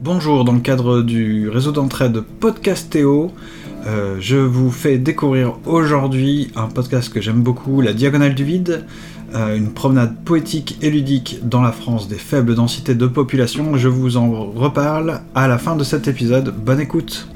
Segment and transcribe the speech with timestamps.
[0.00, 3.32] Bonjour, dans le cadre du réseau d'entraide Podcastéo,
[3.84, 8.84] euh, je vous fais découvrir aujourd'hui un podcast que j'aime beaucoup, La Diagonale du Vide,
[9.34, 13.76] euh, une promenade poétique et ludique dans la France des faibles densités de population.
[13.76, 16.54] Je vous en reparle à la fin de cet épisode.
[16.64, 17.26] Bonne écoute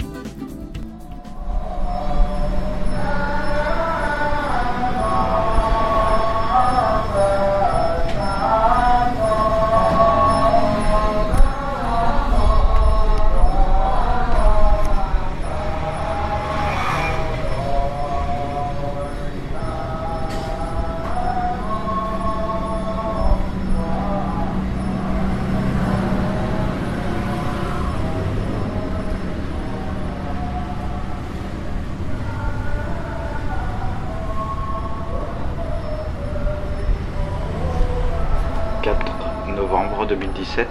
[39.48, 40.66] novembre 2017,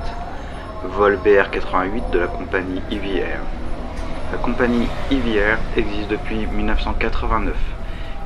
[0.83, 3.39] vol BR-88 de la compagnie EVR.
[4.31, 7.55] La compagnie EVR existe depuis 1989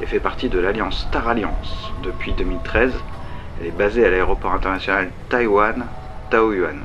[0.02, 2.94] et fait partie de l'alliance Star Alliance depuis 2013.
[3.62, 5.86] Elle est basée à l'aéroport international Taïwan,
[6.32, 6.80] Taoyuan.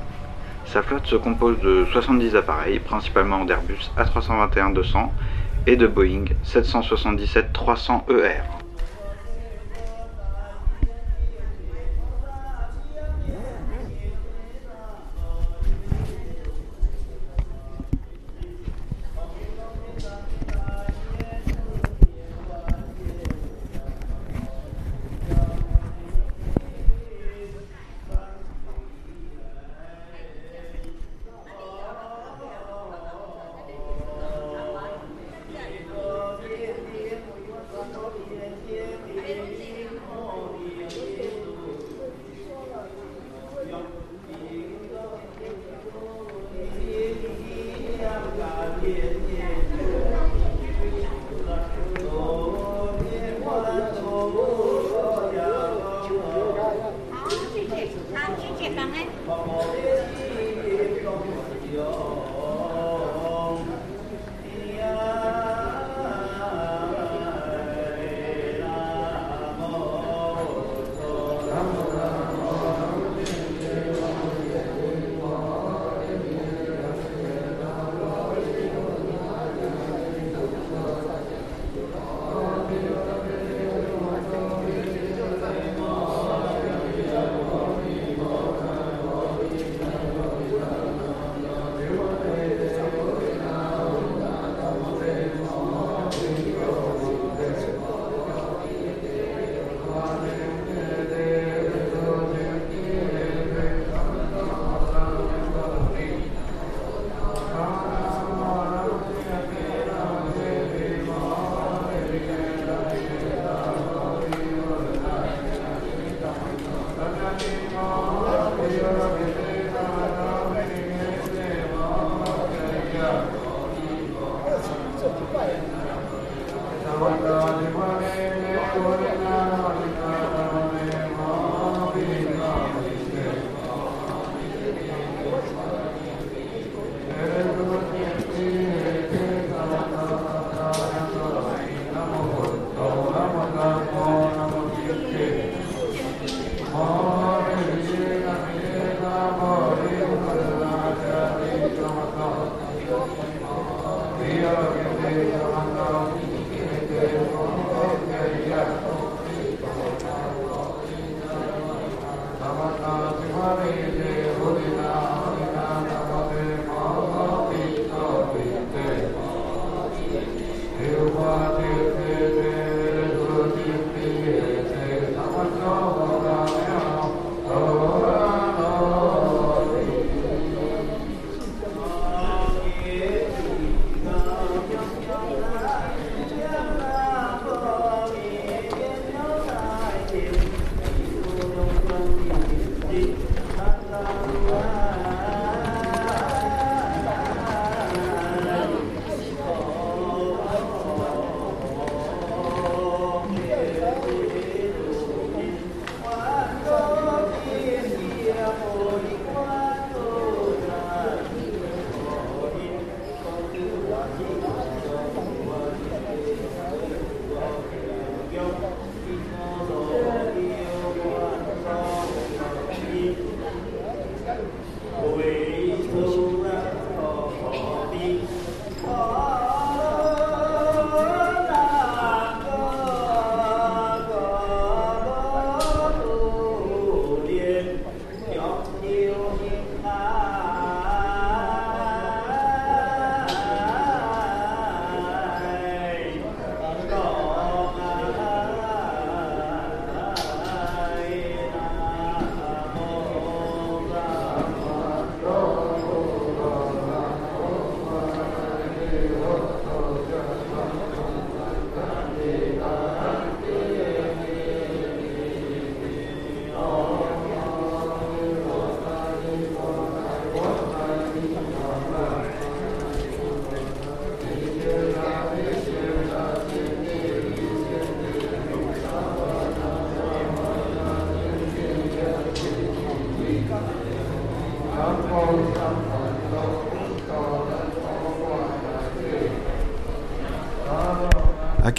[0.66, 5.08] Sa flotte se compose de 70 appareils, principalement d'Airbus A321-200
[5.66, 8.59] et de Boeing 777-300ER.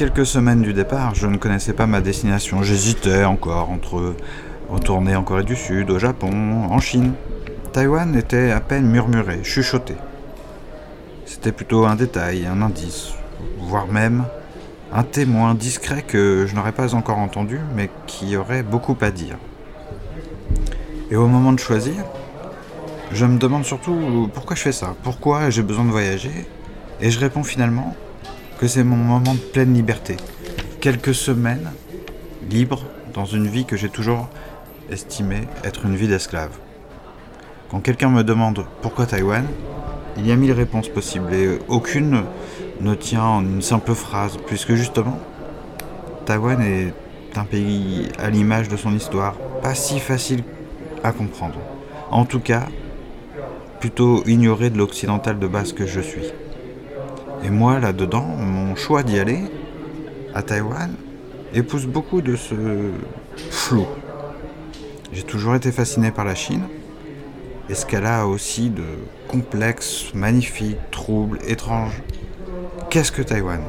[0.01, 2.63] Quelques semaines du départ, je ne connaissais pas ma destination.
[2.63, 4.15] J'hésitais encore entre
[4.68, 7.13] retourner en Corée du Sud, au Japon, en Chine.
[7.71, 9.94] Taïwan était à peine murmuré, chuchoté.
[11.27, 13.09] C'était plutôt un détail, un indice,
[13.59, 14.25] voire même
[14.92, 19.38] un témoin discret que je n'aurais pas encore entendu, mais qui aurait beaucoup à dire.
[21.12, 22.03] Et au moment de choisir,
[23.12, 26.48] je me demande surtout pourquoi je fais ça, pourquoi j'ai besoin de voyager,
[27.01, 27.95] et je réponds finalement
[28.61, 30.17] que c'est mon moment de pleine liberté.
[30.81, 31.71] Quelques semaines
[32.47, 34.29] libres dans une vie que j'ai toujours
[34.91, 36.51] estimé être une vie d'esclave.
[37.71, 39.47] Quand quelqu'un me demande pourquoi Taïwan,
[40.15, 42.21] il y a mille réponses possibles et aucune
[42.81, 45.17] ne tient en une simple phrase, puisque justement,
[46.27, 46.93] Taïwan est
[47.35, 49.33] un pays à l'image de son histoire,
[49.63, 50.43] pas si facile
[51.03, 51.57] à comprendre.
[52.11, 52.67] En tout cas,
[53.79, 56.31] plutôt ignoré de l'occidental de base que je suis.
[57.43, 59.39] Et moi, là-dedans, mon choix d'y aller,
[60.33, 60.95] à Taïwan,
[61.53, 62.55] épouse beaucoup de ce
[63.49, 63.85] flou.
[65.11, 66.63] J'ai toujours été fasciné par la Chine,
[67.69, 68.83] et ce qu'elle a aussi de
[69.27, 72.01] complexe, magnifique, trouble, étrange.
[72.89, 73.61] Qu'est-ce que Taïwan?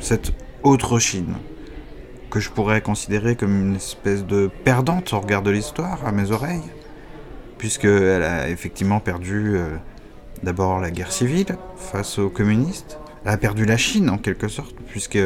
[0.00, 0.32] Cette
[0.62, 1.34] autre Chine,
[2.30, 6.30] que je pourrais considérer comme une espèce de perdante au regard de l'histoire, à mes
[6.30, 6.70] oreilles,
[7.58, 9.76] puisqu'elle a effectivement perdu euh,
[10.42, 14.74] d'abord la guerre civile face aux communistes, elle a perdu la Chine en quelque sorte,
[14.88, 15.18] puisque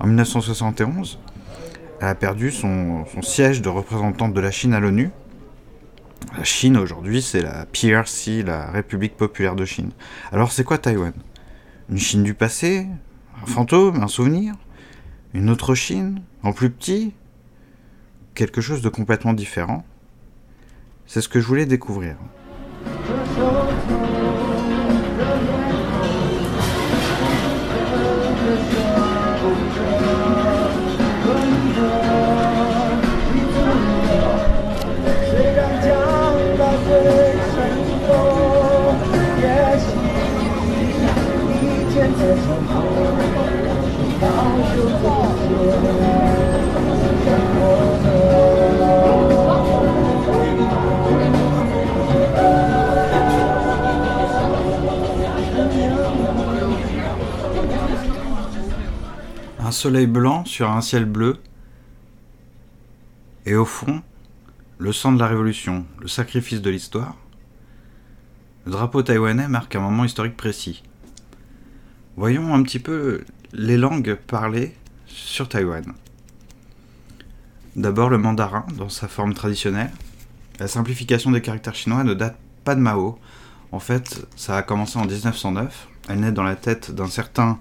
[0.00, 1.18] en 1971,
[2.00, 5.10] elle a perdu son, siège de représentante de la Chine à l'ONU.
[6.36, 9.90] La Chine aujourd'hui, c'est la PRC, la République populaire de Chine.
[10.32, 11.12] Alors c'est quoi Taïwan?
[11.90, 12.86] Une Chine du passé?
[13.42, 14.02] Un fantôme?
[14.02, 14.54] Un souvenir?
[15.34, 16.22] Une autre Chine?
[16.42, 17.12] En plus petit?
[18.34, 19.84] Quelque chose de complètement différent?
[21.06, 22.16] C'est ce que je voulais découvrir.
[59.82, 61.38] Soleil blanc sur un ciel bleu,
[63.46, 64.00] et au fond,
[64.78, 67.16] le sang de la révolution, le sacrifice de l'histoire.
[68.64, 70.84] Le drapeau taïwanais marque un moment historique précis.
[72.16, 74.72] Voyons un petit peu les langues parlées
[75.06, 75.92] sur Taïwan.
[77.74, 79.90] D'abord le mandarin dans sa forme traditionnelle.
[80.60, 83.18] La simplification des caractères chinois ne date pas de Mao.
[83.72, 85.88] En fait, ça a commencé en 1909.
[86.08, 87.58] Elle naît dans la tête d'un certain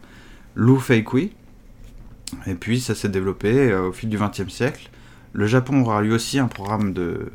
[0.56, 1.32] Lu Feikui.
[2.48, 4.90] Et puis ça s'est développé euh, au fil du XXe siècle.
[5.34, 7.32] Le Japon aura lui aussi un programme de,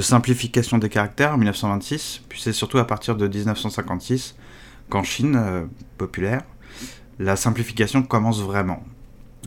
[0.00, 4.36] simplification des caractères en 1926, puis c'est surtout à partir de 1956
[4.88, 5.64] qu'en Chine euh,
[5.98, 6.42] populaire,
[7.18, 8.82] la simplification commence vraiment.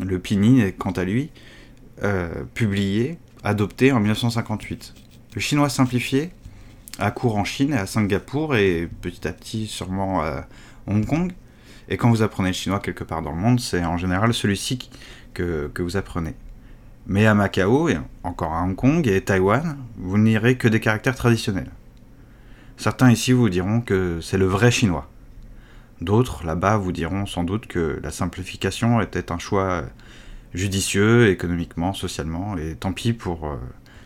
[0.02, 1.32] Le Pinyin est quant à lui
[2.04, 4.94] euh, publié, adopté en 1958.
[5.36, 6.32] Le chinois simplifié
[7.00, 10.48] a cours en Chine et à Singapour et petit à petit sûrement à
[10.88, 11.34] Hong Kong.
[11.90, 14.90] Et quand vous apprenez le chinois quelque part dans le monde, c'est en général celui-ci
[15.34, 16.34] que, que vous apprenez.
[17.06, 21.16] Mais à Macao, et encore à Hong Kong et Taïwan, vous n'irez que des caractères
[21.16, 21.72] traditionnels.
[22.78, 25.10] Certains ici vous diront que c'est le vrai chinois.
[26.02, 29.84] D'autres, là-bas, vous diront sans doute que la simplification était un choix
[30.54, 33.56] judicieux, économiquement, socialement, et tant pis pour euh,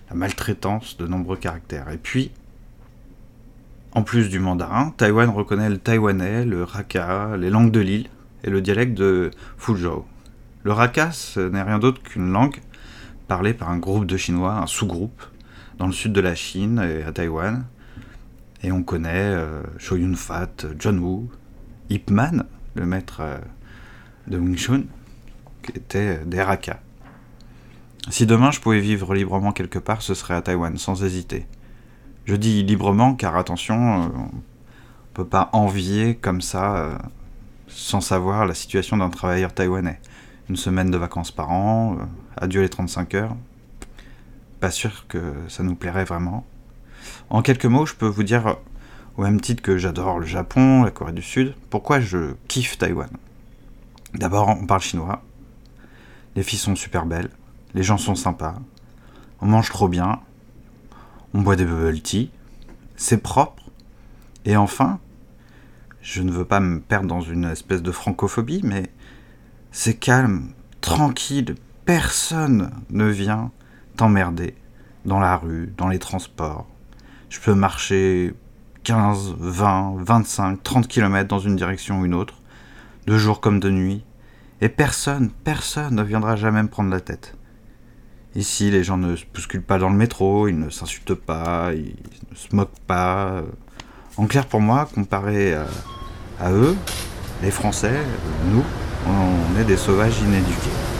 [0.09, 1.89] la maltraitance de nombreux caractères.
[1.89, 2.31] Et puis,
[3.93, 8.07] en plus du mandarin, Taïwan reconnaît le taïwanais, le raka, les langues de l'île
[8.43, 10.05] et le dialecte de Fuzhou.
[10.63, 12.59] Le raka, ce n'est rien d'autre qu'une langue
[13.27, 15.23] parlée par un groupe de Chinois, un sous-groupe,
[15.77, 17.65] dans le sud de la Chine et à Taïwan.
[18.63, 21.29] Et on connaît euh, Yun Fat, John Woo,
[21.89, 23.37] Ip Man, le maître euh,
[24.27, 24.83] de Wing Chun,
[25.63, 26.81] qui était des Raka.
[28.09, 31.45] Si demain je pouvais vivre librement quelque part, ce serait à Taïwan, sans hésiter.
[32.27, 34.29] Je dis librement car attention, euh, on
[35.13, 36.97] peut pas envier comme ça, euh,
[37.69, 40.01] sans savoir la situation d'un travailleur taïwanais.
[40.49, 41.97] Une semaine de vacances par an,
[42.35, 43.35] adieu les 35 heures.
[44.59, 46.45] Pas sûr que ça nous plairait vraiment.
[47.29, 48.57] En quelques mots, je peux vous dire
[49.15, 53.09] au même titre que j'adore le Japon, la Corée du Sud, pourquoi je kiffe Taïwan
[54.15, 55.21] D'abord, on parle chinois.
[56.35, 57.29] Les filles sont super belles.
[57.73, 58.55] Les gens sont sympas.
[59.39, 60.19] On mange trop bien.
[61.33, 62.31] On boit des bubble tea.
[62.95, 63.63] C'est propre.
[64.45, 64.99] Et enfin,
[66.01, 68.89] je ne veux pas me perdre dans une espèce de francophobie, mais
[69.71, 71.55] C'est calme, tranquille,
[71.85, 73.51] personne ne vient
[73.97, 74.55] t'emmerder
[75.05, 76.65] dans la rue, dans les transports.
[77.29, 78.33] Je peux marcher
[78.83, 82.35] 15, 20, 25, 30 km dans une direction ou une autre,
[83.05, 84.03] de jour comme de nuit,
[84.61, 87.36] et personne, personne ne viendra jamais me prendre la tête.
[88.37, 91.95] Ici, les gens ne se bousculent pas dans le métro, ils ne s'insultent pas, ils
[92.29, 93.41] ne se moquent pas.
[94.15, 95.65] En clair, pour moi, comparé à,
[96.39, 96.75] à eux,
[97.41, 97.97] les Français,
[98.51, 98.63] nous,
[99.07, 100.96] on est des sauvages inéduqués.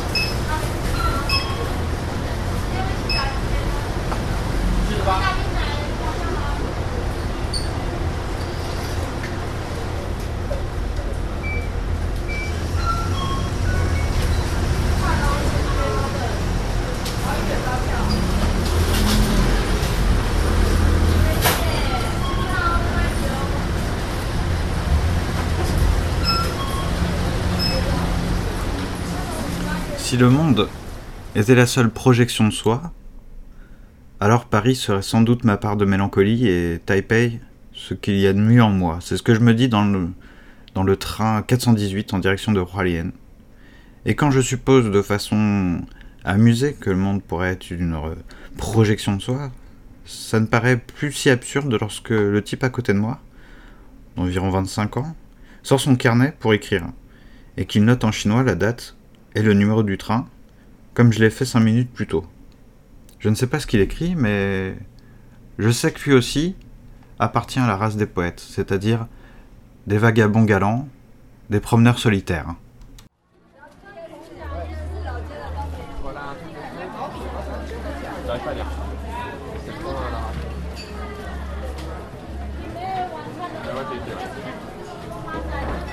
[30.07, 30.69] Si le monde
[31.35, 32.93] était la seule projection de soi,
[34.21, 37.41] alors Paris serait sans doute ma part de mélancolie et Taipei
[37.73, 38.99] ce qu'il y a de mieux en moi.
[39.01, 40.07] C'est ce que je me dis dans le,
[40.75, 43.11] dans le train 418 en direction de Hualien.
[44.05, 45.81] Et quand je suppose de façon
[46.23, 47.99] amusée que le monde pourrait être une
[48.55, 49.51] projection de soi,
[50.05, 53.19] ça ne paraît plus si absurde lorsque le type à côté de moi,
[54.15, 55.17] d'environ 25 ans,
[55.63, 56.85] sort son carnet pour écrire,
[57.57, 58.96] et qu'il note en chinois la date
[59.37, 60.25] et le numéro du train,
[60.95, 62.25] comme je l'ai fait cinq minutes plus tôt.
[63.19, 64.75] Je ne sais pas ce qu'il écrit, mais
[65.59, 66.55] je sais que lui aussi
[67.19, 69.05] appartient à la race des poètes, c'est-à-dire
[69.85, 70.87] des vagabonds galants,
[71.51, 72.55] des promeneurs solitaires.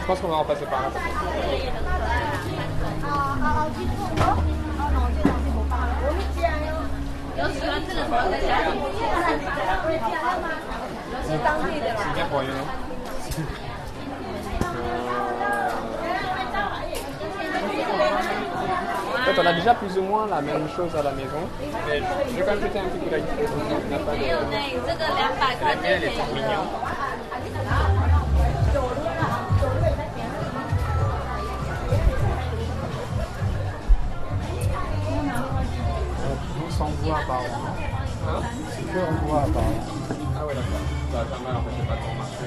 [0.00, 1.13] Je pense qu'on va en passer par là.
[12.14, 12.66] Bien pour rien, non
[19.16, 21.48] En fait, on a déjà plus ou moins la même chose à la maison.
[21.88, 23.22] Mais je vais quand même jeter un petit coup d'œil.
[23.40, 24.18] On n'a pas de...
[25.84, 26.68] Elle est trop mignonne.
[36.76, 37.66] Sans voix apparemment.
[38.28, 38.40] Hein
[38.70, 39.84] C'est voix apparemment.
[40.36, 40.80] Ah ouais d'accord.
[41.12, 42.44] Ça fait, j'ai pas trop marché.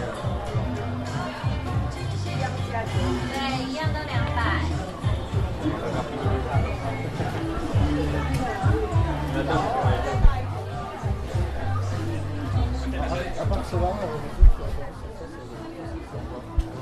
[13.39, 13.81] À part cela,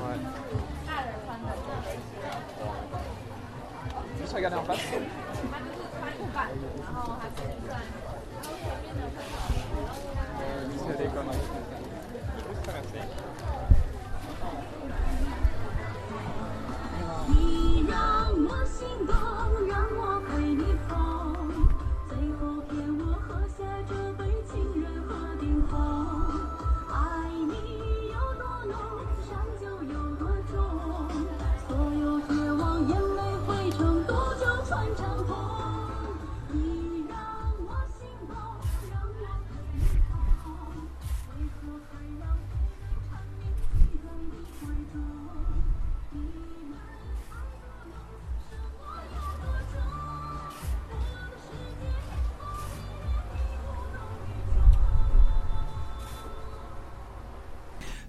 [0.02, 0.18] Ouais.
[4.20, 4.80] Juste regarder en face.
[6.36, 6.42] Euh,
[10.68, 11.38] lycée des conneries.
[12.36, 13.00] Juste traverser.
[13.00, 13.35] 你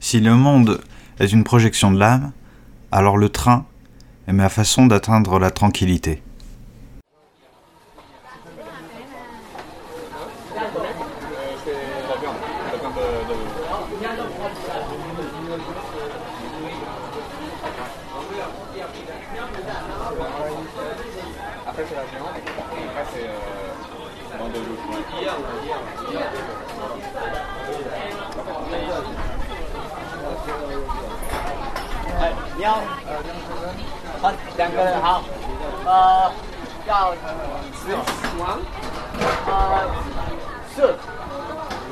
[0.09, 0.79] Si le monde
[1.19, 2.31] est une projection de l'âme,
[2.93, 3.65] alors le train
[4.29, 6.23] est ma façon d'atteindre la tranquillité.
[32.56, 32.80] 你好，
[34.20, 35.22] 好，两个人好，
[35.84, 36.32] 呃，
[36.86, 37.96] 要吃
[39.46, 39.88] 呃，
[40.76, 40.96] soup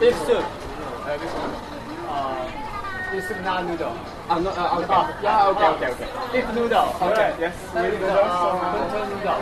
[0.00, 0.44] beef soup，
[1.02, 1.50] Uh, this one.
[2.08, 2.12] 呃，
[3.12, 3.92] beef soup not noodle，
[4.28, 4.94] Ah, no, uh, okay.
[4.94, 6.06] Oh, Yeah, okay, okay, okay.
[6.32, 7.54] beef noodle， Okay, yes.
[7.74, 9.40] With With the noodles, uh, uh, wonton noodle,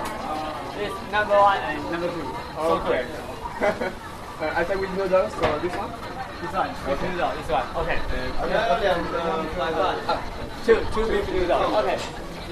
[0.78, 2.25] this number one and number two,
[2.56, 3.04] so Okay.
[3.04, 3.92] good.
[4.40, 5.90] uh, I said with noodles, so this one?
[6.40, 7.08] This one, beef Okay.
[7.11, 7.99] noodle, this one, okay.
[8.08, 8.92] Uh, okay, okay.
[10.65, 11.75] two, two big noodles.
[11.75, 11.98] Okay.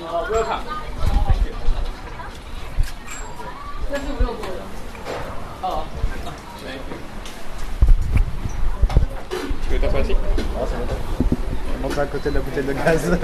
[0.03, 0.62] Uh, welcome.
[1.27, 1.53] Thank you.
[3.89, 4.38] This is real.
[5.63, 5.88] Oh.
[6.63, 6.98] Thank you.
[9.63, 10.15] Tu veux t'apprêter
[10.60, 10.96] Ah, c'est bon.
[11.84, 13.12] On à côté de la bouteille de gaz.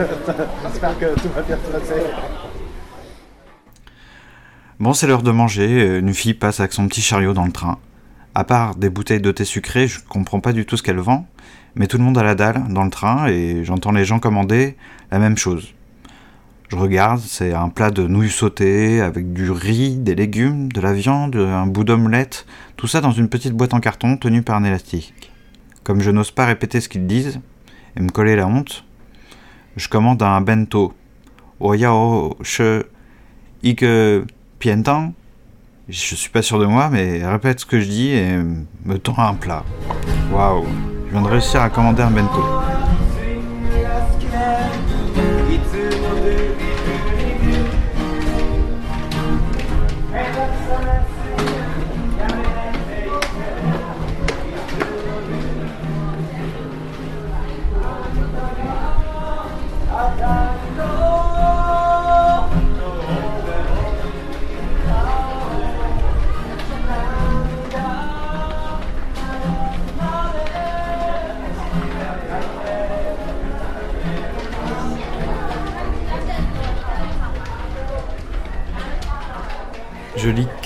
[0.63, 2.01] J'espère que tout va bien se passer.
[4.79, 6.01] Bon, c'est l'heure de manger.
[6.01, 7.77] Nufi passe avec son petit chariot dans le train.
[8.37, 11.25] À part des bouteilles de thé sucré, je comprends pas du tout ce qu'elle vend.
[11.73, 14.75] Mais tout le monde a la dalle dans le train et j'entends les gens commander
[15.09, 15.73] la même chose.
[16.69, 20.93] Je regarde, c'est un plat de nouilles sautées avec du riz, des légumes, de la
[20.93, 24.65] viande, un bout d'omelette, tout ça dans une petite boîte en carton tenue par un
[24.65, 25.15] élastique.
[25.83, 27.39] Comme je n'ose pas répéter ce qu'ils disent
[27.95, 28.85] et me coller la honte,
[29.77, 30.93] je commande un bento.
[31.59, 32.83] Oyao che
[33.63, 34.27] ike.
[35.89, 38.35] Je suis pas sûr de moi, mais répète ce que je dis et
[38.83, 39.63] me tend un plat.
[40.33, 40.65] Waouh,
[41.05, 42.43] je viens de réussir à commander un bento.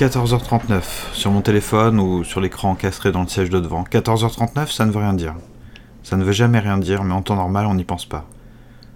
[0.02, 3.84] 14h39 sur mon téléphone ou sur l'écran encastré dans le siège de devant.
[3.84, 5.36] 14h39, ça ne veut rien dire.
[6.02, 8.26] Ça ne veut jamais rien dire, mais en temps normal, on n'y pense pas.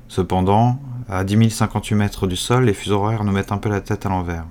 [0.07, 3.81] Cependant, à 10 058 mètres du sol, les fuseaux horaires nous mettent un peu la
[3.81, 4.45] tête à l'envers.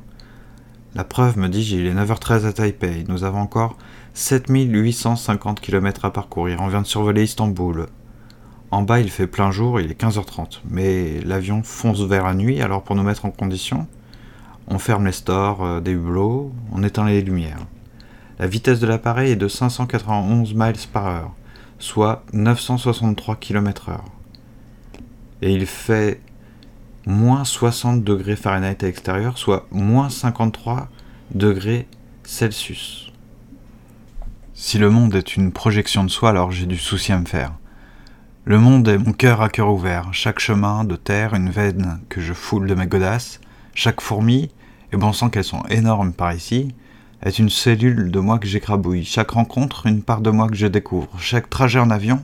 [0.94, 3.04] La preuve me dit il est 9h13 à Taipei.
[3.08, 3.76] Nous avons encore
[4.12, 6.58] 7850 km à parcourir.
[6.60, 7.86] On vient de survoler Istanbul.
[8.70, 10.60] En bas, il fait plein jour, il est 15h30.
[10.70, 13.88] Mais l'avion fonce vers la nuit, alors pour nous mettre en condition,
[14.68, 17.66] on ferme les stores euh, des hublots, on éteint les lumières.
[18.38, 21.34] La vitesse de l'appareil est de 591 miles par heure,
[21.78, 24.04] soit 963 km heure.
[25.42, 26.20] Et il fait
[27.06, 30.88] moins 60 degrés Fahrenheit à l'extérieur, soit moins 53
[31.34, 31.86] degrés
[32.24, 33.12] Celsius.
[34.54, 37.52] Si le monde est une projection de soi, alors j'ai du souci à me faire.
[38.44, 42.20] Le monde est mon cœur à cœur ouvert, chaque chemin de terre une veine que
[42.20, 43.40] je foule de mes godasses,
[43.74, 44.50] chaque fourmi,
[44.92, 46.74] et bon sang qu'elles sont énormes par ici,
[47.22, 50.66] est une cellule de moi que j'écrabouille, chaque rencontre une part de moi que je
[50.66, 52.22] découvre, chaque trajet en avion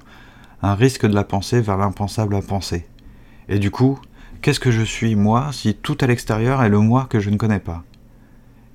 [0.63, 2.87] un risque de la pensée vers l'impensable à penser.
[3.49, 3.99] Et du coup,
[4.43, 7.37] qu'est-ce que je suis, moi, si tout à l'extérieur est le moi que je ne
[7.37, 7.83] connais pas?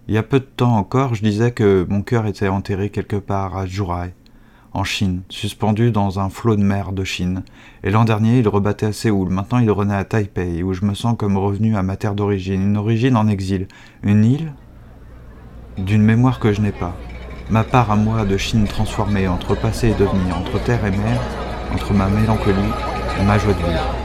[0.08, 3.16] Il y a peu de temps encore, je disais que mon cœur était enterré quelque
[3.16, 4.14] part à Jurai,
[4.76, 7.44] en Chine, suspendu dans un flot de mer de Chine.
[7.84, 9.30] Et l'an dernier, il rebattait à Séoul.
[9.30, 12.62] Maintenant, il renaît à Taipei, où je me sens comme revenu à ma terre d'origine,
[12.62, 13.68] une origine en exil,
[14.04, 14.54] une île
[15.78, 16.96] d'une mémoire que je n'ai pas.
[17.50, 21.22] Ma part à moi de Chine transformée entre passé et devenir, entre terre et mer,
[21.74, 22.56] entre ma mélancolie
[23.20, 24.05] et ma joie de vivre.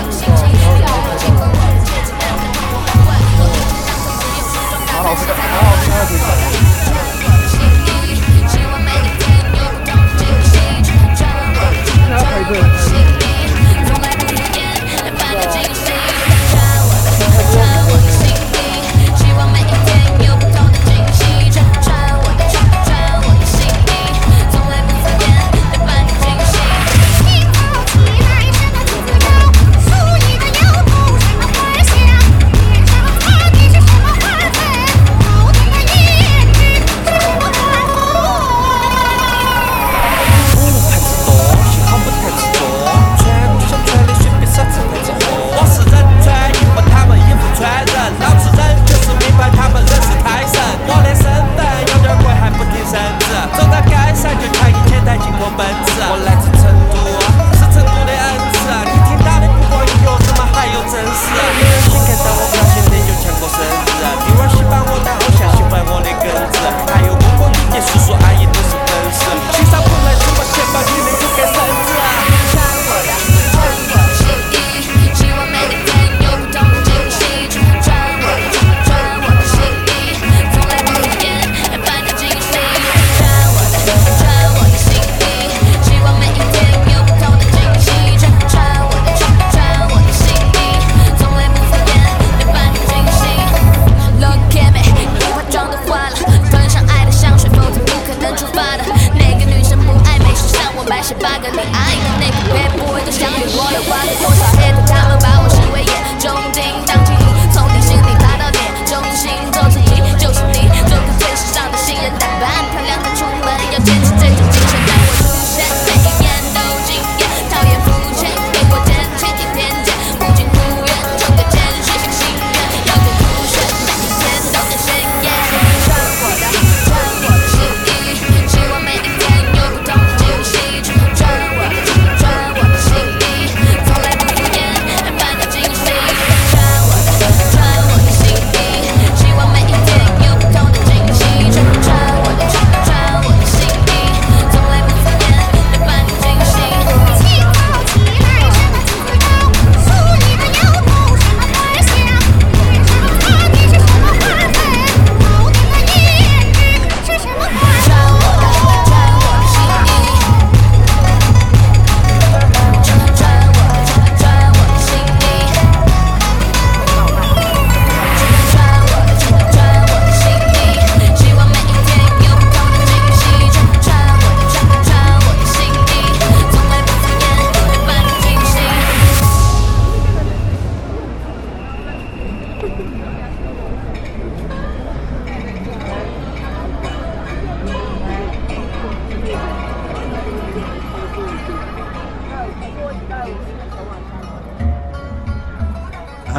[102.31, 109.31] 爱的那个 bad boy 都想对我有关，多少 hate 他们把我视为眼中钉，当记忆从你心里爬到脸中心，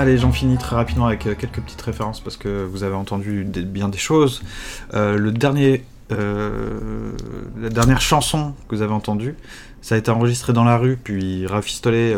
[0.03, 3.45] Allez, j'en finis très rapidement avec euh, quelques petites références parce que vous avez entendu
[3.45, 4.43] bien des choses.
[4.95, 7.12] Euh, le dernier, euh,
[7.61, 9.37] la dernière chanson que vous avez entendue,
[9.81, 12.17] ça a été enregistré dans la rue puis rafistolé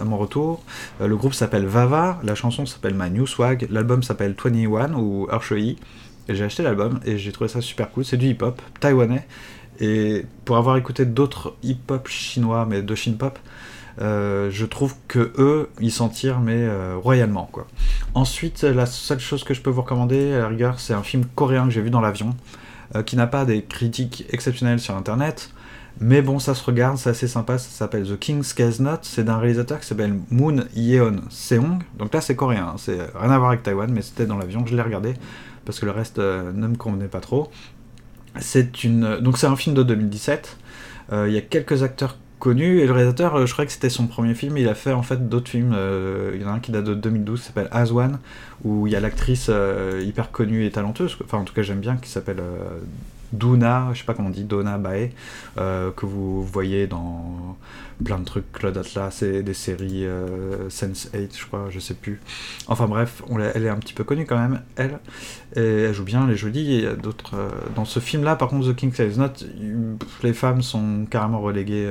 [0.00, 0.62] à mon retour.
[0.98, 5.76] Le groupe s'appelle Vava, la chanson s'appelle My New Swag, l'album s'appelle 21 ou Hershey.
[6.30, 8.06] J'ai acheté l'album et j'ai trouvé ça super cool.
[8.06, 9.26] C'est du hip-hop taïwanais.
[9.78, 13.38] Et pour avoir écouté d'autres hip-hop chinois, mais de Shin-pop,
[14.00, 17.66] euh, je trouve que eux, ils s'en tirent, mais euh, royalement, quoi.
[18.14, 21.24] Ensuite, la seule chose que je peux vous recommander, à la rigueur, c'est un film
[21.34, 22.34] coréen que j'ai vu dans l'avion,
[22.94, 25.50] euh, qui n'a pas des critiques exceptionnelles sur Internet,
[26.00, 29.38] mais bon, ça se regarde, c'est assez sympa, ça s'appelle The King's Casnot, c'est d'un
[29.38, 33.50] réalisateur qui s'appelle Moon Yeon Seong, donc là c'est coréen, hein, c'est rien à voir
[33.50, 35.14] avec Taïwan, mais c'était dans l'avion, je l'ai regardé,
[35.66, 37.50] parce que le reste ne me convenait pas trop.
[38.40, 40.56] C'est une, donc c'est un film de 2017.
[41.12, 43.88] Euh, Il y a quelques acteurs connus et le réalisateur, euh, je crois que c'était
[43.88, 44.58] son premier film.
[44.58, 45.74] Il a fait en fait d'autres films.
[45.76, 48.18] euh, Il y en a un qui date de 2012, qui s'appelle As One,
[48.64, 51.16] où il y a l'actrice euh, hyper connue et talenteuse.
[51.24, 52.42] Enfin, en tout cas, j'aime bien, qui s'appelle
[53.32, 55.10] Duna, je sais pas comment on dit, Donna Bae,
[55.58, 57.56] euh, que vous voyez dans
[58.04, 62.20] plein de trucs, Claude Atlas et des séries euh, Sense8, je crois, je sais plus.
[62.66, 63.22] Enfin bref,
[63.54, 64.98] elle est un petit peu connue quand même, elle.
[65.56, 66.74] Et elle joue bien, est jolie.
[66.84, 67.36] Et d'autres.
[67.36, 69.46] euh, Dans ce film-là, par contre, The King Saves Not,
[70.22, 71.88] les femmes sont carrément reléguées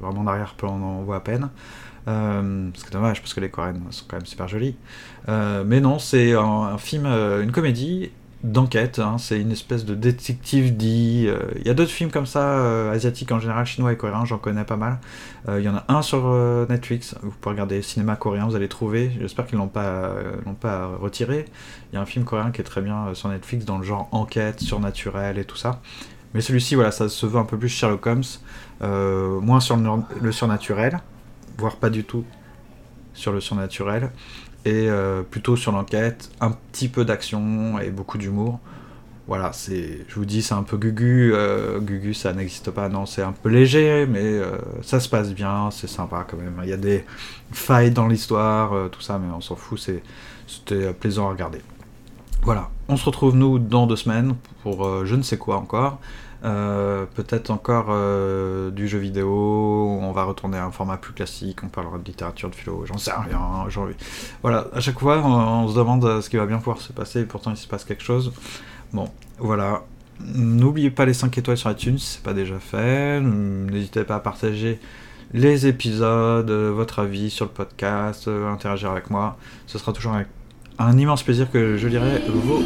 [0.00, 1.48] vraiment en arrière-plan, on voit à peine.
[2.08, 4.76] Euh, ce qui est dommage parce que les coréennes sont quand même super jolies.
[5.28, 8.10] Mais non, c'est un, film, une comédie
[8.42, 8.98] d'enquête.
[8.98, 11.26] hein, c'est une espèce de détective dit.
[11.28, 14.24] euh, Il y a d'autres films comme ça, euh, asiatiques en général, chinois et coréens,
[14.24, 14.98] j'en connais pas mal.
[15.48, 16.28] Euh, Il y en a un sur
[16.68, 17.14] Netflix.
[17.22, 19.12] Vous pouvez regarder cinéma coréen, vous allez trouver.
[19.20, 21.46] J'espère qu'ils l'ont pas, l'ont pas retiré.
[21.92, 24.08] Il y a un film coréen qui est très bien sur Netflix dans le genre
[24.12, 25.80] enquête, surnaturel et tout ça.
[26.34, 28.22] Mais celui-ci, voilà, ça se veut un peu plus Sherlock Holmes,
[29.42, 31.00] moins sur le surnaturel,
[31.58, 32.24] voire pas du tout
[33.14, 34.10] sur le surnaturel,
[34.64, 38.60] et euh, plutôt sur l'enquête, un petit peu d'action et beaucoup d'humour.
[39.28, 41.32] Voilà, c'est, je vous dis, c'est un peu gugu.
[41.32, 45.32] euh, gugu, ça n'existe pas, non, c'est un peu léger, mais euh, ça se passe
[45.32, 46.60] bien, c'est sympa quand même.
[46.64, 47.04] Il y a des
[47.52, 50.02] failles dans l'histoire, tout ça, mais on s'en fout, c'est,
[50.46, 51.60] c'était plaisant à regarder.
[52.42, 56.00] Voilà, on se retrouve nous dans deux semaines pour je ne sais quoi encore.
[56.44, 61.58] Euh, peut-être encore euh, du jeu vidéo, on va retourner à un format plus classique,
[61.62, 63.40] on parlera de littérature, de philo, j'en sais rien.
[63.68, 63.86] j'en-
[64.42, 67.20] Voilà, à chaque fois on, se demande euh, ce qui va bien pouvoir se passer
[67.20, 68.32] et pourtant il se passe quelque chose.
[68.92, 69.82] Bon, voilà.
[70.34, 73.20] N'oubliez pas les 5 étoiles sur iTunes c'est pas déjà fait.
[73.20, 74.80] N'hésitez pas à partager
[75.32, 79.36] les épisodes, votre avis sur le podcast, interagir avec moi.
[79.68, 80.26] Ce sera toujours avec
[80.78, 82.62] un immense plaisir que je lirai vos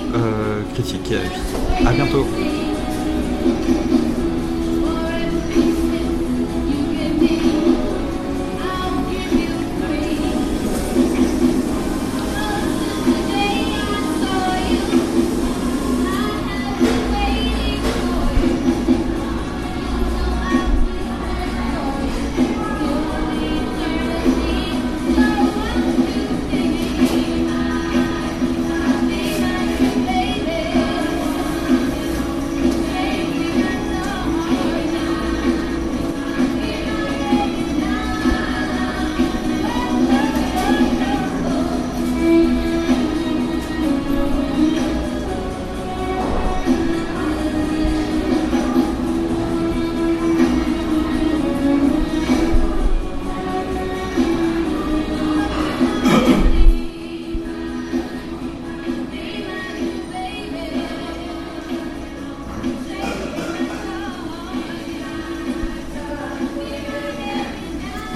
[0.75, 1.87] critiques et.
[1.87, 2.27] A bientôt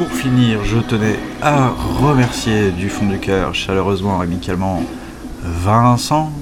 [0.00, 4.82] pour finir, je tenais à remercier du fond du cœur, chaleureusement et amicalement,
[5.42, 6.32] Vincent,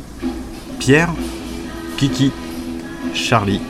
[0.79, 1.13] Pierre,
[1.97, 2.31] Kiki,
[3.15, 3.61] Charlie,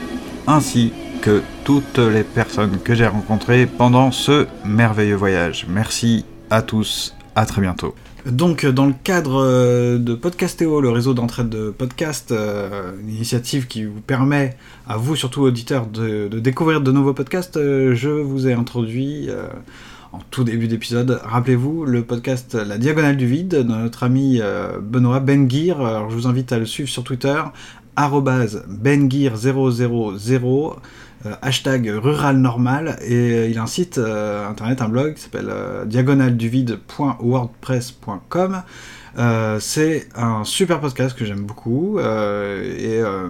[0.45, 5.65] ainsi que toutes les personnes que j'ai rencontrées pendant ce merveilleux voyage.
[5.67, 7.95] Merci à tous, à très bientôt.
[8.31, 13.67] Donc, dans le cadre euh, de Podcastéo, le réseau d'entraide de podcasts, euh, une initiative
[13.67, 18.47] qui vous permet, à vous, surtout auditeurs, de, découvrir de nouveaux podcasts, euh, je vous
[18.47, 19.29] ai introduit
[20.11, 24.41] en tout début d'épisode, rappelez-vous, le podcast La Diagonale du Vide de notre ami
[24.81, 25.81] Benoît Benguir.
[25.81, 27.41] Alors, je vous invite à le suivre sur Twitter,
[27.99, 30.75] arrobase benguir000, euh,
[31.41, 35.49] hashtag rural normal, et euh, il a un site euh, internet, un blog qui s'appelle
[35.49, 38.61] euh, diagonalduvide.wordpress.com.
[39.17, 43.29] Euh, c'est un super podcast que j'aime beaucoup, euh, et euh,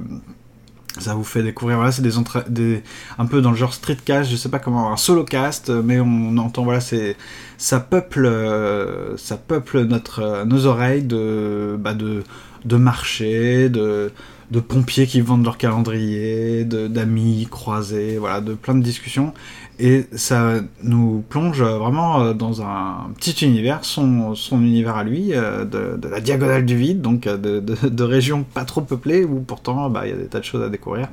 [1.00, 2.84] ça vous fait découvrir, voilà, c'est des,
[3.18, 6.38] un peu dans le genre streetcast, je sais pas comment, un solo cast, mais on
[6.38, 7.16] entend, voilà, c'est
[7.58, 9.88] ça peuple, euh, ça peuple
[10.20, 12.24] euh, nos oreilles de, bah, de,
[12.66, 14.12] de marchés, de,
[14.52, 19.34] de pompiers qui vendent leur calendrier, d'amis croisés, voilà, de plein de discussions.
[19.82, 25.34] Et ça nous plonge vraiment euh, dans un petit univers, son, son univers à lui,
[25.34, 29.40] euh, de, la diagonale du vide, donc euh, de, de, régions pas trop peuplées où
[29.40, 31.08] pourtant bah, il y a des tas de choses à découvrir.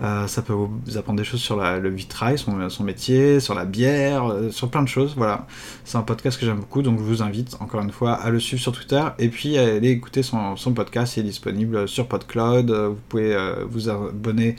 [0.00, 4.32] Ça peut vous apprendre des choses sur le vitrail, son, son métier, sur la bière,
[4.50, 5.14] sur plein de choses.
[5.16, 5.46] Voilà,
[5.84, 8.40] c'est un podcast que j'aime beaucoup, donc je vous invite encore une fois à le
[8.40, 11.16] suivre sur Twitter et puis à aller écouter son, son podcast.
[11.16, 12.70] Il est disponible sur PodCloud.
[12.76, 14.56] Euh, Vous pouvez euh, vous abonner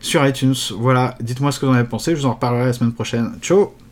[0.00, 0.54] sur iTunes.
[0.78, 2.14] Voilà, dites-moi ce que vous en avez pensé.
[2.14, 3.38] Je vous en reparlerai la semaine prochaine.
[3.40, 3.83] Ciao